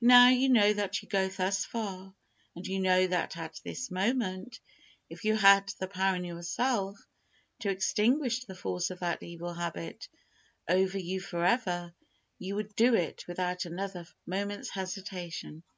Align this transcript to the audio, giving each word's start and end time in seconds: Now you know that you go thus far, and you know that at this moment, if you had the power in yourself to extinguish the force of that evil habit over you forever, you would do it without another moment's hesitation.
Now 0.00 0.28
you 0.30 0.48
know 0.48 0.72
that 0.72 1.02
you 1.02 1.08
go 1.10 1.28
thus 1.28 1.66
far, 1.66 2.14
and 2.56 2.66
you 2.66 2.80
know 2.80 3.06
that 3.08 3.36
at 3.36 3.60
this 3.62 3.90
moment, 3.90 4.58
if 5.10 5.26
you 5.26 5.36
had 5.36 5.68
the 5.78 5.86
power 5.86 6.16
in 6.16 6.24
yourself 6.24 6.98
to 7.60 7.68
extinguish 7.68 8.44
the 8.46 8.54
force 8.54 8.88
of 8.88 9.00
that 9.00 9.22
evil 9.22 9.52
habit 9.52 10.08
over 10.66 10.96
you 10.96 11.20
forever, 11.20 11.92
you 12.38 12.54
would 12.54 12.74
do 12.74 12.94
it 12.94 13.26
without 13.26 13.66
another 13.66 14.06
moment's 14.24 14.70
hesitation. 14.70 15.62